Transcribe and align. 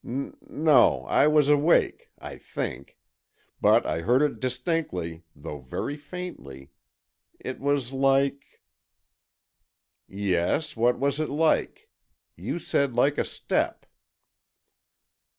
"N 0.03 0.35
no, 0.49 1.03
I 1.05 1.27
was 1.27 1.47
awake—I 1.47 2.39
think. 2.39 2.97
But 3.61 3.85
I 3.85 3.99
heard 4.01 4.23
it 4.23 4.39
distinctly, 4.39 5.21
though 5.35 5.59
very 5.59 5.95
faintly. 5.95 6.71
It 7.39 7.59
was 7.59 7.93
like——" 7.93 8.59
"Yes, 10.07 10.75
what 10.75 10.97
was 10.97 11.19
it 11.19 11.29
like? 11.29 11.87
You 12.35 12.57
said, 12.57 12.95
like 12.95 13.19
a 13.19 13.23
step." 13.23 13.85